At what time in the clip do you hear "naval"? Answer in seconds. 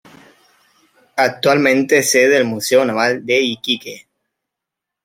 2.83-3.23